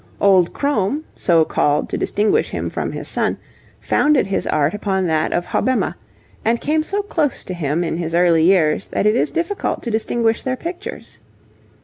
[0.19, 3.37] Old Crome, so called to distinguish him from his son,
[3.79, 5.93] founded his art upon that of Hobbema,
[6.43, 9.91] and came so close to him in his early years that it is difficult to
[9.91, 11.21] distinguish their pictures.